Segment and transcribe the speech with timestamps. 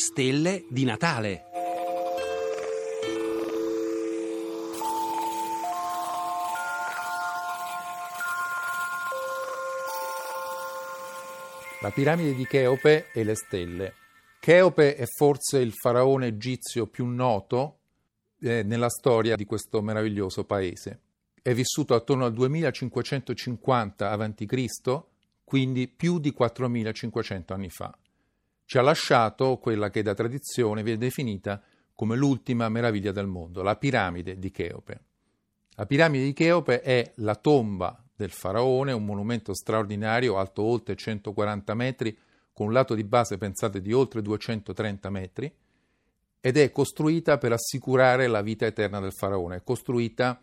[0.00, 1.44] stelle di Natale.
[11.82, 13.94] La piramide di Cheope e le stelle.
[14.40, 17.80] Cheope è forse il faraone egizio più noto
[18.40, 21.00] eh, nella storia di questo meraviglioso paese.
[21.42, 25.02] È vissuto attorno al 2550 a.C.,
[25.44, 27.94] quindi più di 4500 anni fa.
[28.70, 31.60] Ci ha lasciato quella che da tradizione viene definita
[31.92, 35.00] come l'ultima meraviglia del mondo, la piramide di Cheope.
[35.70, 41.74] La piramide di Cheope è la tomba del faraone, un monumento straordinario alto oltre 140
[41.74, 42.16] metri,
[42.52, 45.52] con un lato di base pensate di oltre 230 metri,
[46.40, 50.40] ed è costruita per assicurare la vita eterna del faraone, è costruita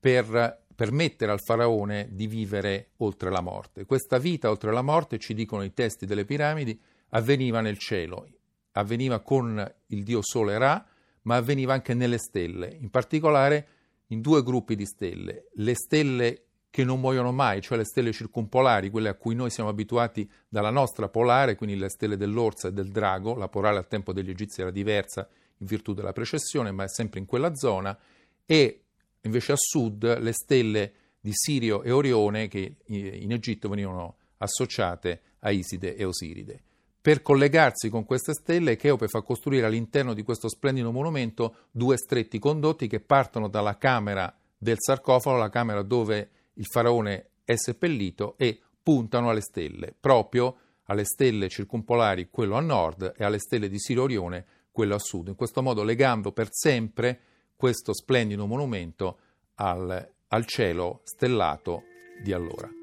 [0.00, 3.84] per permettere al faraone di vivere oltre la morte.
[3.84, 8.28] Questa vita oltre la morte, ci dicono i testi delle piramidi, avveniva nel cielo,
[8.72, 10.84] avveniva con il dio Sole Ra,
[11.22, 13.68] ma avveniva anche nelle stelle, in particolare
[14.08, 18.90] in due gruppi di stelle, le stelle che non muoiono mai, cioè le stelle circumpolari,
[18.90, 22.90] quelle a cui noi siamo abituati dalla nostra polare, quindi le stelle dell'Orsa e del
[22.90, 26.88] Drago, la polare al tempo degli Egizi era diversa in virtù della precessione, ma è
[26.88, 27.98] sempre in quella zona,
[28.46, 28.84] e
[29.22, 35.50] invece a sud le stelle di Sirio e Orione che in Egitto venivano associate a
[35.50, 36.62] Iside e Osiride.
[37.08, 42.38] Per collegarsi con queste stelle, Cheope fa costruire all'interno di questo splendido monumento due stretti
[42.38, 48.60] condotti che partono dalla camera del sarcofago, la camera dove il faraone è seppellito, e
[48.82, 54.02] puntano alle stelle, proprio alle stelle circumpolari, quello a nord, e alle stelle di Sirio
[54.02, 57.20] Orione, quello a sud, in questo modo legando per sempre
[57.56, 59.18] questo splendido monumento
[59.54, 61.84] al, al cielo stellato
[62.22, 62.77] di allora.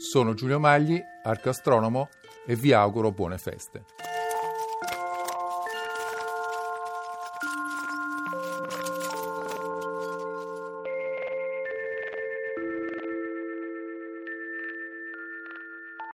[0.00, 2.08] Sono Giulio Magli, arcastronomo,
[2.46, 3.82] e vi auguro buone feste.